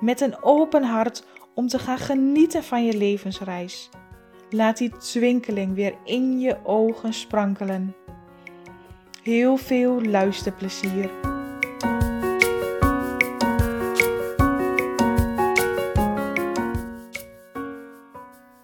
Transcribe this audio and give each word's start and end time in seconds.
met 0.00 0.20
een 0.20 0.42
open 0.42 0.82
hart 0.82 1.24
om 1.54 1.68
te 1.68 1.78
gaan 1.78 1.98
genieten 1.98 2.64
van 2.64 2.84
je 2.84 2.96
levensreis. 2.96 3.90
Laat 4.50 4.76
die 4.76 4.96
twinkeling 4.96 5.74
weer 5.74 5.94
in 6.04 6.40
je 6.40 6.64
ogen 6.64 7.12
sprankelen. 7.12 7.94
Heel 9.22 9.56
veel 9.56 10.02
luisterplezier. 10.02 11.10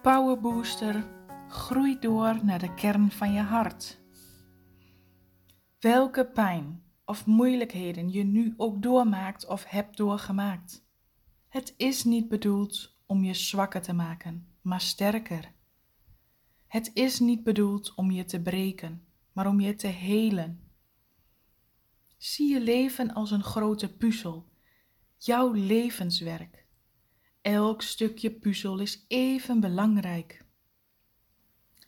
Power 0.01 0.39
Booster, 0.39 1.05
groei 1.47 1.99
door 1.99 2.39
naar 2.43 2.59
de 2.59 2.73
kern 2.73 3.11
van 3.11 3.33
je 3.33 3.41
hart. 3.41 4.01
Welke 5.79 6.25
pijn 6.25 6.83
of 7.05 7.25
moeilijkheden 7.25 8.11
je 8.11 8.23
nu 8.23 8.53
ook 8.57 8.81
doormaakt 8.81 9.47
of 9.47 9.65
hebt 9.67 9.97
doorgemaakt. 9.97 10.83
Het 11.53 11.73
is 11.77 12.03
niet 12.03 12.27
bedoeld 12.27 12.97
om 13.05 13.23
je 13.23 13.33
zwakker 13.33 13.81
te 13.81 13.93
maken, 13.93 14.47
maar 14.61 14.81
sterker. 14.81 15.51
Het 16.67 16.91
is 16.93 17.19
niet 17.19 17.43
bedoeld 17.43 17.93
om 17.95 18.11
je 18.11 18.25
te 18.25 18.41
breken, 18.41 19.05
maar 19.31 19.47
om 19.47 19.59
je 19.59 19.75
te 19.75 19.87
helen. 19.87 20.71
Zie 22.17 22.53
je 22.53 22.61
leven 22.61 23.13
als 23.13 23.31
een 23.31 23.43
grote 23.43 23.97
puzzel, 23.97 24.49
jouw 25.17 25.51
levenswerk. 25.51 26.65
Elk 27.41 27.81
stukje 27.81 28.31
puzzel 28.31 28.79
is 28.79 29.05
even 29.07 29.59
belangrijk. 29.59 30.45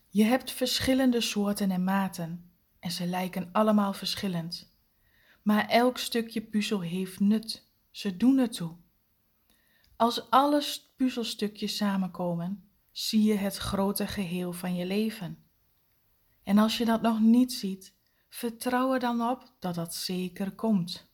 Je 0.09 0.23
hebt 0.23 0.51
verschillende 0.51 1.21
soorten 1.21 1.71
en 1.71 1.83
maten 1.83 2.51
en 2.79 2.91
ze 2.91 3.05
lijken 3.05 3.49
allemaal 3.51 3.93
verschillend. 3.93 4.77
Maar 5.43 5.67
elk 5.67 5.97
stukje 5.97 6.41
puzzel 6.41 6.81
heeft 6.81 7.19
nut. 7.19 7.73
Ze 7.91 8.17
doen 8.17 8.37
ertoe. 8.37 8.83
Als 9.97 10.29
alle 10.29 10.63
puzzelstukjes 10.95 11.75
samenkomen, 11.75 12.69
zie 12.91 13.23
je 13.23 13.33
het 13.33 13.57
grote 13.57 14.07
geheel 14.07 14.53
van 14.53 14.75
je 14.75 14.85
leven. 14.85 15.43
En 16.43 16.57
als 16.57 16.77
je 16.77 16.85
dat 16.85 17.01
nog 17.01 17.19
niet 17.19 17.53
ziet, 17.53 17.93
vertrouw 18.29 18.93
er 18.93 18.99
dan 18.99 19.21
op 19.21 19.53
dat 19.59 19.75
dat 19.75 19.95
zeker 19.95 20.51
komt. 20.51 21.07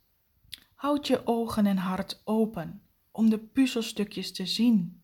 Houd 0.75 1.07
je 1.07 1.27
ogen 1.27 1.65
en 1.65 1.77
hart 1.77 2.21
open 2.23 2.81
om 3.11 3.29
de 3.29 3.39
puzzelstukjes 3.39 4.31
te 4.33 4.45
zien. 4.45 5.03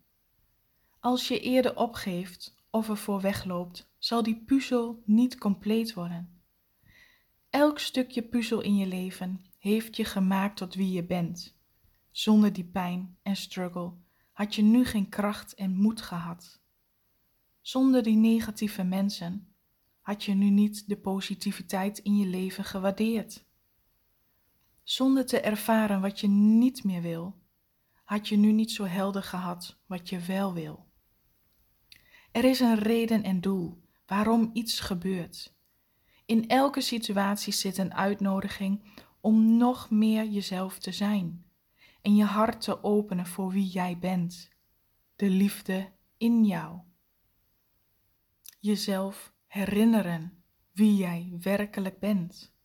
Als 0.99 1.27
je 1.27 1.39
eerder 1.39 1.77
opgeeft 1.77 2.55
of 2.69 2.89
ervoor 2.89 3.21
wegloopt, 3.21 3.89
zal 3.97 4.23
die 4.23 4.43
puzzel 4.45 5.01
niet 5.05 5.37
compleet 5.37 5.93
worden. 5.93 6.41
Elk 7.49 7.79
stukje 7.79 8.21
puzzel 8.21 8.61
in 8.61 8.75
je 8.75 8.87
leven 8.87 9.45
heeft 9.57 9.95
je 9.95 10.05
gemaakt 10.05 10.57
tot 10.57 10.73
wie 10.75 10.91
je 10.91 11.03
bent. 11.03 11.56
Zonder 12.17 12.53
die 12.53 12.65
pijn 12.65 13.17
en 13.21 13.35
struggle 13.35 13.93
had 14.31 14.55
je 14.55 14.61
nu 14.61 14.85
geen 14.85 15.09
kracht 15.09 15.53
en 15.53 15.75
moed 15.75 16.01
gehad. 16.01 16.61
Zonder 17.61 18.03
die 18.03 18.15
negatieve 18.15 18.83
mensen 18.83 19.55
had 20.01 20.23
je 20.23 20.33
nu 20.33 20.49
niet 20.49 20.87
de 20.87 20.97
positiviteit 20.97 21.97
in 21.97 22.17
je 22.17 22.25
leven 22.25 22.63
gewaardeerd. 22.63 23.45
Zonder 24.83 25.25
te 25.25 25.39
ervaren 25.39 26.01
wat 26.01 26.19
je 26.19 26.27
niet 26.27 26.83
meer 26.83 27.01
wil, 27.01 27.41
had 28.03 28.27
je 28.27 28.37
nu 28.37 28.51
niet 28.51 28.71
zo 28.71 28.83
helder 28.83 29.23
gehad 29.23 29.79
wat 29.85 30.09
je 30.09 30.19
wel 30.19 30.53
wil. 30.53 30.87
Er 32.31 32.43
is 32.43 32.59
een 32.59 32.79
reden 32.79 33.23
en 33.23 33.41
doel 33.41 33.83
waarom 34.05 34.49
iets 34.53 34.79
gebeurt. 34.79 35.55
In 36.25 36.47
elke 36.47 36.81
situatie 36.81 37.53
zit 37.53 37.77
een 37.77 37.93
uitnodiging 37.93 38.83
om 39.21 39.57
nog 39.57 39.89
meer 39.89 40.25
jezelf 40.25 40.79
te 40.79 40.91
zijn 40.91 41.45
en 42.01 42.15
je 42.15 42.23
hart 42.23 42.61
te 42.61 42.83
openen 42.83 43.25
voor 43.25 43.51
wie 43.51 43.67
jij 43.67 43.97
bent, 43.97 44.49
de 45.15 45.29
liefde 45.29 45.91
in 46.17 46.45
jou. 46.45 46.79
Jezelf 48.59 49.33
herinneren 49.47 50.43
wie 50.71 50.95
jij 50.95 51.37
werkelijk 51.39 51.99
bent. 51.99 52.55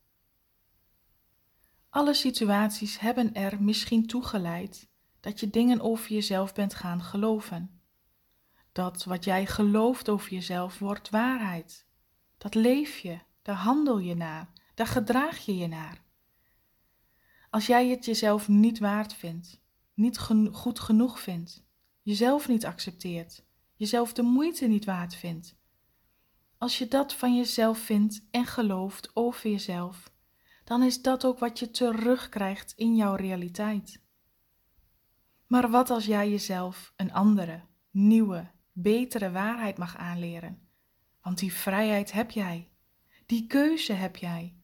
Alle 1.89 2.15
situaties 2.15 2.99
hebben 2.99 3.35
er 3.35 3.63
misschien 3.63 4.07
toegeleid 4.07 4.91
dat 5.21 5.41
je 5.41 5.51
dingen 5.51 5.81
over 5.81 6.13
jezelf 6.13 6.55
bent 6.55 6.75
gaan 6.75 7.03
geloven. 7.03 7.81
Dat 8.73 9.05
wat 9.05 9.25
jij 9.25 9.47
gelooft 9.47 10.09
over 10.09 10.31
jezelf 10.31 10.79
wordt 10.79 11.11
waarheid. 11.11 11.87
Dat 12.39 12.55
leef 12.55 12.99
je 12.99 13.19
daar 13.43 13.57
handel 13.57 13.99
je 13.99 14.15
naar, 14.15 14.53
daar 14.75 14.87
gedraag 14.87 15.39
je 15.39 15.57
je 15.57 15.67
naar. 15.67 16.03
Als 17.53 17.67
jij 17.67 17.89
het 17.89 18.05
jezelf 18.05 18.49
niet 18.49 18.79
waard 18.79 19.15
vindt, 19.15 19.61
niet 19.95 20.19
goed 20.53 20.81
genoeg 20.81 21.21
vindt, 21.21 21.65
jezelf 22.03 22.49
niet 22.49 22.67
accepteert, 22.67 23.45
jezelf 23.75 24.13
de 24.13 24.23
moeite 24.23 24.67
niet 24.67 24.85
waard 24.85 25.15
vindt, 25.15 25.57
als 26.59 26.79
je 26.79 26.89
dat 26.89 27.15
van 27.15 27.37
jezelf 27.37 27.79
vindt 27.79 28.25
en 28.31 28.47
gelooft 28.47 29.11
over 29.15 29.51
jezelf, 29.51 30.13
dan 30.65 30.83
is 30.83 31.03
dat 31.03 31.25
ook 31.25 31.39
wat 31.39 31.59
je 31.59 31.71
terugkrijgt 31.71 32.73
in 32.77 32.97
jouw 32.97 33.15
realiteit. 33.15 34.03
Maar 35.47 35.71
wat 35.71 35.91
als 35.91 36.05
jij 36.05 36.31
jezelf 36.31 36.93
een 36.97 37.13
andere, 37.13 37.61
nieuwe, 37.91 38.51
betere 38.73 39.31
waarheid 39.31 39.79
mag 39.79 39.97
aanleren? 39.97 40.69
Want 41.23 41.39
die 41.39 41.53
vrijheid 41.53 42.13
heb 42.13 42.31
jij. 42.31 42.71
Die 43.27 43.47
keuze 43.47 43.93
heb 43.93 44.17
jij. 44.17 44.57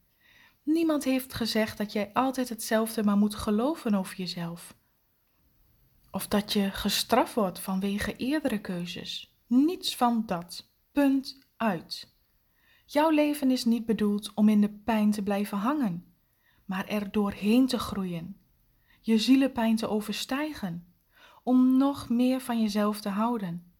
Niemand 0.63 1.03
heeft 1.03 1.33
gezegd 1.33 1.77
dat 1.77 1.91
jij 1.91 2.13
altijd 2.13 2.49
hetzelfde 2.49 3.03
maar 3.03 3.17
moet 3.17 3.35
geloven 3.35 3.93
over 3.93 4.15
jezelf. 4.15 4.77
Of 6.11 6.27
dat 6.27 6.53
je 6.53 6.71
gestraft 6.71 7.33
wordt 7.33 7.59
vanwege 7.59 8.15
eerdere 8.15 8.61
keuzes. 8.61 9.37
Niets 9.47 9.95
van 9.95 10.23
dat. 10.25 10.69
Punt 10.91 11.39
uit. 11.57 12.13
Jouw 12.85 13.09
leven 13.09 13.51
is 13.51 13.65
niet 13.65 13.85
bedoeld 13.85 14.31
om 14.33 14.49
in 14.49 14.61
de 14.61 14.69
pijn 14.69 15.11
te 15.11 15.23
blijven 15.23 15.57
hangen, 15.57 16.05
maar 16.65 16.87
er 16.87 17.11
doorheen 17.11 17.67
te 17.67 17.79
groeien. 17.79 18.37
Je 19.01 19.17
zielenpijn 19.17 19.75
te 19.75 19.87
overstijgen. 19.87 20.93
Om 21.43 21.77
nog 21.77 22.09
meer 22.09 22.41
van 22.41 22.61
jezelf 22.61 23.01
te 23.01 23.09
houden. 23.09 23.73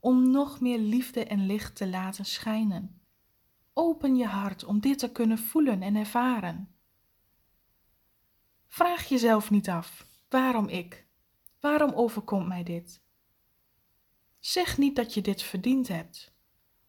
Om 0.00 0.30
nog 0.30 0.60
meer 0.60 0.78
liefde 0.78 1.24
en 1.24 1.46
licht 1.46 1.76
te 1.76 1.88
laten 1.88 2.24
schijnen. 2.24 2.97
Open 3.80 4.16
je 4.16 4.26
hart 4.26 4.64
om 4.64 4.80
dit 4.80 4.98
te 4.98 5.12
kunnen 5.12 5.38
voelen 5.38 5.82
en 5.82 5.96
ervaren. 5.96 6.74
Vraag 8.66 9.08
jezelf 9.08 9.50
niet 9.50 9.68
af: 9.68 10.06
waarom 10.28 10.68
ik? 10.68 11.06
Waarom 11.60 11.92
overkomt 11.92 12.46
mij 12.46 12.62
dit? 12.62 13.02
Zeg 14.38 14.78
niet 14.78 14.96
dat 14.96 15.14
je 15.14 15.20
dit 15.20 15.42
verdiend 15.42 15.88
hebt, 15.88 16.34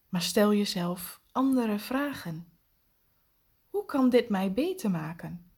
maar 0.08 0.22
stel 0.22 0.54
jezelf 0.54 1.20
andere 1.32 1.78
vragen. 1.78 2.58
Hoe 3.68 3.84
kan 3.84 4.10
dit 4.10 4.28
mij 4.28 4.52
beter 4.52 4.90
maken? 4.90 5.52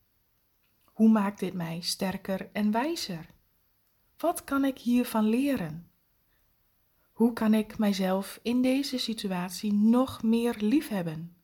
Hoe 0.85 1.09
maakt 1.09 1.39
dit 1.39 1.55
mij 1.55 1.81
sterker 1.81 2.51
en 2.53 2.71
wijzer? 2.71 3.27
Wat 4.17 4.45
kan 4.45 4.65
ik 4.65 4.79
hiervan 4.79 5.25
leren? 5.25 5.92
Hoe 7.23 7.33
kan 7.33 7.55
ik 7.55 7.79
mijzelf 7.79 8.39
in 8.43 8.63
deze 8.63 8.99
situatie 8.99 9.73
nog 9.73 10.23
meer 10.23 10.55
liefhebben? 10.59 11.37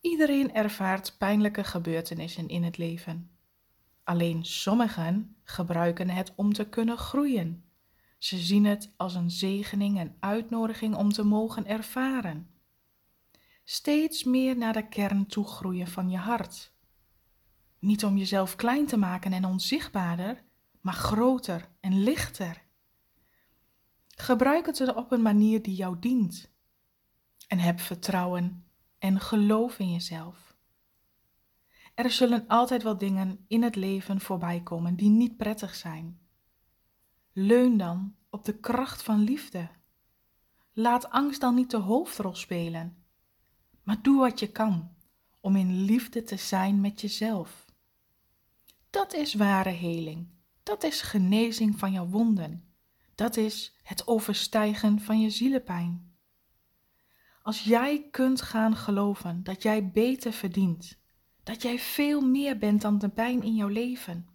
Iedereen 0.00 0.54
ervaart 0.54 1.14
pijnlijke 1.18 1.64
gebeurtenissen 1.64 2.48
in 2.48 2.62
het 2.62 2.78
leven. 2.78 3.30
Alleen 4.04 4.44
sommigen 4.44 5.36
gebruiken 5.42 6.08
het 6.08 6.32
om 6.36 6.52
te 6.52 6.68
kunnen 6.68 6.96
groeien. 6.98 7.64
Ze 8.18 8.38
zien 8.38 8.64
het 8.64 8.92
als 8.96 9.14
een 9.14 9.30
zegening 9.30 9.98
en 9.98 10.16
uitnodiging 10.20 10.96
om 10.96 11.12
te 11.12 11.24
mogen 11.24 11.66
ervaren. 11.66 12.50
Steeds 13.64 14.24
meer 14.24 14.56
naar 14.56 14.72
de 14.72 14.88
kern 14.88 15.26
toe 15.26 15.44
groeien 15.44 15.88
van 15.88 16.10
je 16.10 16.18
hart. 16.18 16.72
Niet 17.78 18.04
om 18.04 18.16
jezelf 18.16 18.56
klein 18.56 18.86
te 18.86 18.96
maken 18.96 19.32
en 19.32 19.44
onzichtbaarder, 19.44 20.42
maar 20.80 20.94
groter 20.94 21.68
en 21.80 22.02
lichter. 22.02 22.68
Gebruik 24.20 24.66
het 24.66 24.94
op 24.94 25.12
een 25.12 25.22
manier 25.22 25.62
die 25.62 25.74
jou 25.74 25.98
dient. 25.98 26.50
En 27.46 27.58
heb 27.58 27.80
vertrouwen 27.80 28.64
en 28.98 29.20
geloof 29.20 29.78
in 29.78 29.92
jezelf. 29.92 30.56
Er 31.94 32.10
zullen 32.10 32.44
altijd 32.46 32.82
wel 32.82 32.98
dingen 32.98 33.44
in 33.48 33.62
het 33.62 33.76
leven 33.76 34.20
voorbij 34.20 34.60
komen 34.62 34.96
die 34.96 35.08
niet 35.10 35.36
prettig 35.36 35.74
zijn. 35.74 36.20
Leun 37.32 37.76
dan 37.76 38.14
op 38.30 38.44
de 38.44 38.58
kracht 38.58 39.02
van 39.02 39.20
liefde. 39.20 39.68
Laat 40.72 41.10
angst 41.10 41.40
dan 41.40 41.54
niet 41.54 41.70
de 41.70 41.76
hoofdrol 41.76 42.34
spelen, 42.34 43.04
maar 43.82 44.02
doe 44.02 44.18
wat 44.18 44.40
je 44.40 44.52
kan 44.52 44.94
om 45.40 45.56
in 45.56 45.84
liefde 45.84 46.22
te 46.22 46.36
zijn 46.36 46.80
met 46.80 47.00
jezelf. 47.00 47.66
Dat 48.90 49.14
is 49.14 49.34
ware 49.34 49.70
heling. 49.70 50.28
Dat 50.62 50.82
is 50.82 51.02
genezing 51.02 51.78
van 51.78 51.92
jouw 51.92 52.06
wonden. 52.06 52.69
Dat 53.20 53.36
is 53.36 53.74
het 53.82 54.06
overstijgen 54.06 55.00
van 55.00 55.20
je 55.20 55.30
zielepijn. 55.30 56.14
Als 57.42 57.62
jij 57.62 58.08
kunt 58.10 58.42
gaan 58.42 58.76
geloven 58.76 59.42
dat 59.42 59.62
jij 59.62 59.90
beter 59.90 60.32
verdient, 60.32 60.98
dat 61.42 61.62
jij 61.62 61.78
veel 61.78 62.20
meer 62.20 62.58
bent 62.58 62.80
dan 62.80 62.98
de 62.98 63.08
pijn 63.08 63.42
in 63.42 63.54
jouw 63.54 63.68
leven, 63.68 64.28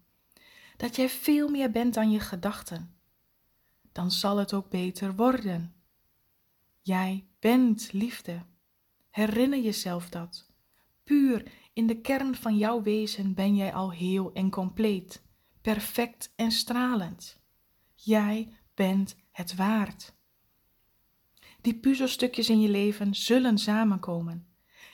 dat 0.76 0.96
jij 0.96 1.08
veel 1.08 1.48
meer 1.48 1.70
bent 1.70 1.94
dan 1.94 2.10
je 2.10 2.20
gedachten, 2.20 2.96
dan 3.92 4.10
zal 4.10 4.36
het 4.36 4.52
ook 4.52 4.70
beter 4.70 5.16
worden. 5.16 5.74
Jij 6.80 7.26
bent 7.40 7.92
liefde. 7.92 8.42
Herinner 9.10 9.60
jezelf 9.60 10.08
dat. 10.08 10.50
Puur 11.04 11.52
in 11.72 11.86
de 11.86 12.00
kern 12.00 12.34
van 12.34 12.56
jouw 12.56 12.82
wezen 12.82 13.34
ben 13.34 13.56
jij 13.56 13.74
al 13.74 13.92
heel 13.92 14.32
en 14.32 14.50
compleet, 14.50 15.22
perfect 15.60 16.32
en 16.36 16.50
stralend. 16.50 17.40
Jij 17.94 18.54
bent 18.76 19.16
het 19.32 19.54
waard. 19.54 20.14
Die 21.60 21.74
puzzelstukjes 21.74 22.48
in 22.48 22.60
je 22.60 22.68
leven 22.68 23.14
zullen 23.14 23.58
samenkomen 23.58 24.46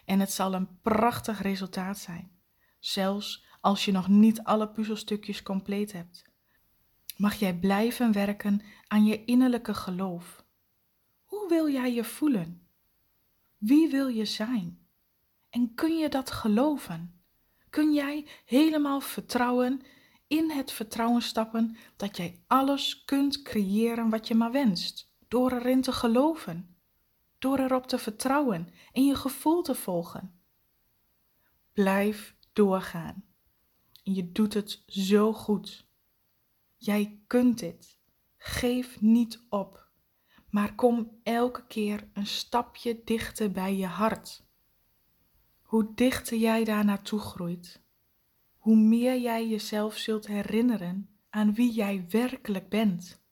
en 0.05 0.21
het 0.21 0.33
zal 0.33 0.55
een 0.55 0.81
prachtig 0.81 1.43
resultaat 1.43 1.99
zijn, 1.99 2.31
zelfs 2.79 3.45
als 3.61 3.85
je 3.85 3.93
nog 3.93 4.09
niet 4.09 4.43
alle 4.43 4.69
puzzelstukjes 4.69 5.43
compleet 5.43 5.93
hebt. 5.93 6.25
Mag 7.17 7.35
jij 7.35 7.59
blijven 7.59 8.13
werken 8.13 8.63
aan 8.87 9.05
je 9.05 9.25
innerlijke 9.25 9.75
geloof. 9.75 10.45
Hoe 11.25 11.49
wil 11.49 11.71
jij 11.71 11.95
je 11.95 12.05
voelen? 12.05 12.67
Wie 13.59 13.91
wil 13.91 14.09
je 14.09 14.25
zijn? 14.25 14.87
En 15.51 15.75
kun 15.75 15.99
je 15.99 16.09
dat 16.09 16.31
geloven? 16.31 17.21
Kun 17.71 17.93
jij 17.93 18.27
helemaal 18.45 19.01
vertrouwen, 19.01 19.83
in 20.33 20.51
het 20.51 20.73
vertrouwen 20.73 21.23
stappen 21.23 21.77
dat 21.97 22.17
jij 22.17 22.43
alles 22.47 23.05
kunt 23.05 23.43
creëren 23.43 24.11
wat 24.11 24.29
je 24.29 24.35
maar 24.35 24.53
wenst, 24.53 25.13
door 25.29 25.53
erin 25.53 25.81
te 25.81 25.93
geloven, 25.93 26.77
door 27.39 27.59
erop 27.59 27.87
te 27.87 27.99
vertrouwen 27.99 28.69
en 28.93 29.05
je 29.05 29.15
gevoel 29.15 29.63
te 29.63 29.75
volgen? 29.75 30.41
Blijf 31.73 32.37
doorgaan. 32.53 33.25
Je 34.03 34.33
doet 34.33 34.55
het 34.55 34.83
zo 34.87 35.33
goed. 35.33 35.87
Jij 36.77 37.21
kunt 37.27 37.59
dit. 37.59 37.99
Geef 38.37 39.01
niet 39.01 39.47
op, 39.49 39.89
maar 40.51 40.75
kom 40.75 41.21
elke 41.23 41.67
keer 41.67 42.09
een 42.13 42.27
stapje 42.27 43.01
dichter 43.05 43.51
bij 43.51 43.77
je 43.77 43.87
hart. 43.87 44.45
Hoe 45.63 45.93
dichter 45.95 46.37
jij 46.37 46.65
daar 46.65 46.85
naartoe 46.85 47.21
groeit, 47.21 47.82
hoe 48.63 48.77
meer 48.77 49.19
jij 49.19 49.49
jezelf 49.49 49.97
zult 49.97 50.27
herinneren 50.27 51.09
aan 51.31 51.55
wie 51.55 51.73
jij 51.73 52.05
werkelijk 52.09 52.69
bent. 52.69 53.23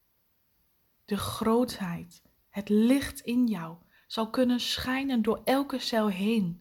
De 1.04 1.16
grootheid, 1.16 2.22
het 2.48 2.68
licht 2.68 3.20
in 3.20 3.46
jou 3.46 3.76
zal 4.06 4.30
kunnen 4.30 4.60
schijnen 4.60 5.22
door 5.22 5.40
elke 5.44 5.78
cel 5.78 6.08
heen. 6.08 6.60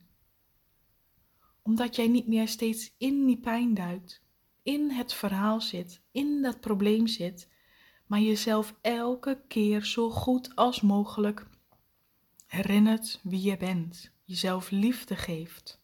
Omdat 1.62 1.96
jij 1.96 2.08
niet 2.08 2.28
meer 2.28 2.48
steeds 2.48 2.94
in 2.98 3.26
die 3.26 3.40
pijn 3.40 3.74
duikt, 3.74 4.22
in 4.64 4.90
het 4.92 5.14
verhaal 5.14 5.62
zit, 5.62 6.02
in 6.12 6.42
dat 6.42 6.60
probleem 6.60 7.08
zit, 7.08 7.50
maar 8.06 8.20
jezelf 8.20 8.76
elke 8.82 9.42
keer 9.48 9.86
zo 9.86 10.10
goed 10.10 10.56
als 10.56 10.82
mogelijk 10.82 11.48
herinnert 12.46 13.20
wie 13.24 13.42
je 13.42 13.58
bent 13.58 14.12
jezelf 14.24 14.70
liefde 14.70 15.16
geeft, 15.16 15.82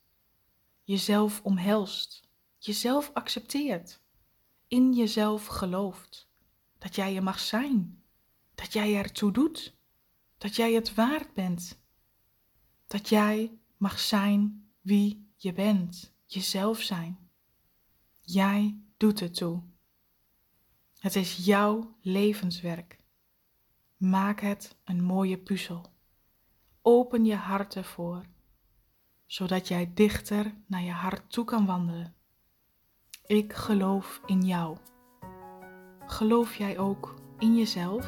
jezelf 0.84 1.42
omhelst, 1.44 2.25
jezelf 2.66 3.12
accepteert, 3.14 4.02
in 4.68 4.94
jezelf 4.94 5.46
gelooft, 5.46 6.30
dat 6.78 6.96
jij 6.96 7.14
je 7.14 7.22
mag 7.22 7.40
zijn, 7.40 8.04
dat 8.56 8.74
jij 8.74 8.96
ertoe 8.96 9.32
doet, 9.32 9.76
dat 10.38 10.56
jij 10.56 10.74
het 10.74 10.94
waard 10.94 11.34
bent, 11.34 11.80
dat 12.88 13.10
jij 13.10 13.60
mag 13.78 14.00
zijn 14.00 14.70
wie 14.82 15.34
je 15.36 15.54
bent, 15.54 16.14
jezelf 16.26 16.82
zijn. 16.82 17.30
Jij 18.22 18.80
doet 18.98 19.20
het 19.20 19.36
toe. 19.36 19.62
Het 21.00 21.16
is 21.16 21.46
jouw 21.46 21.98
levenswerk. 22.02 23.00
Maak 23.98 24.40
het 24.42 24.76
een 24.84 25.04
mooie 25.04 25.38
puzzel. 25.38 25.94
Open 26.82 27.26
je 27.26 27.36
hart 27.36 27.76
ervoor 27.76 28.26
zodat 29.26 29.68
jij 29.68 29.92
dichter 29.94 30.56
naar 30.68 30.82
je 30.82 30.92
hart 30.92 31.32
toe 31.32 31.46
kan 31.46 31.66
wandelen. 31.66 32.15
Ik 33.27 33.54
geloof 33.54 34.22
in 34.25 34.42
jou. 34.42 34.77
Geloof 36.06 36.56
jij 36.56 36.77
ook 36.77 37.16
in 37.39 37.57
jezelf? 37.57 38.07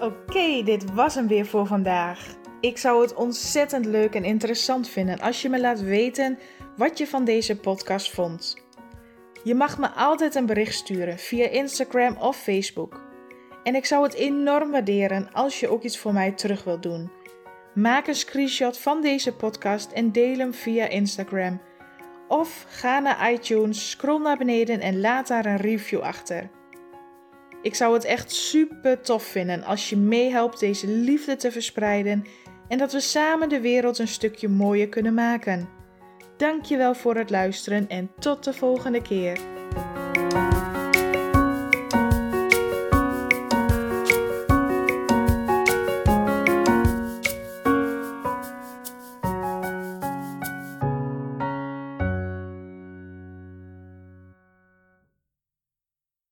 Oké, 0.00 0.62
dit 0.64 0.94
was 0.94 1.14
hem 1.14 1.26
weer 1.26 1.46
voor 1.46 1.66
vandaag. 1.66 2.34
Ik 2.60 2.78
zou 2.78 3.02
het 3.02 3.14
ontzettend 3.14 3.86
leuk 3.86 4.14
en 4.14 4.24
interessant 4.24 4.88
vinden 4.88 5.20
als 5.20 5.42
je 5.42 5.48
me 5.48 5.60
laat 5.60 5.80
weten 5.80 6.38
wat 6.76 6.98
je 6.98 7.06
van 7.06 7.24
deze 7.24 7.56
podcast 7.56 8.10
vond. 8.10 8.56
Je 9.44 9.54
mag 9.54 9.78
me 9.78 9.90
altijd 9.90 10.34
een 10.34 10.46
bericht 10.46 10.74
sturen 10.74 11.18
via 11.18 11.48
Instagram 11.48 12.16
of 12.16 12.36
Facebook. 12.36 13.02
En 13.62 13.74
ik 13.74 13.84
zou 13.84 14.02
het 14.02 14.14
enorm 14.14 14.70
waarderen 14.70 15.32
als 15.32 15.60
je 15.60 15.68
ook 15.68 15.82
iets 15.82 15.98
voor 15.98 16.12
mij 16.12 16.32
terug 16.32 16.64
wilt 16.64 16.82
doen. 16.82 17.10
Maak 17.74 18.06
een 18.06 18.14
screenshot 18.14 18.78
van 18.78 19.02
deze 19.02 19.34
podcast 19.34 19.92
en 19.92 20.12
deel 20.12 20.38
hem 20.38 20.54
via 20.54 20.88
Instagram. 20.88 21.60
Of 22.28 22.66
ga 22.68 22.98
naar 22.98 23.32
iTunes, 23.32 23.90
scroll 23.90 24.22
naar 24.22 24.36
beneden 24.36 24.80
en 24.80 25.00
laat 25.00 25.28
daar 25.28 25.46
een 25.46 25.56
review 25.56 26.00
achter. 26.00 26.50
Ik 27.62 27.74
zou 27.74 27.94
het 27.94 28.04
echt 28.04 28.32
super 28.32 29.00
tof 29.00 29.22
vinden 29.22 29.62
als 29.62 29.88
je 29.88 29.96
meehelpt 29.96 30.60
deze 30.60 30.86
liefde 30.86 31.36
te 31.36 31.50
verspreiden 31.50 32.24
en 32.68 32.78
dat 32.78 32.92
we 32.92 33.00
samen 33.00 33.48
de 33.48 33.60
wereld 33.60 33.98
een 33.98 34.08
stukje 34.08 34.48
mooier 34.48 34.88
kunnen 34.88 35.14
maken. 35.14 35.68
Dankjewel 36.36 36.94
voor 36.94 37.16
het 37.16 37.30
luisteren 37.30 37.88
en 37.88 38.10
tot 38.18 38.44
de 38.44 38.52
volgende 38.52 39.02
keer. 39.02 39.53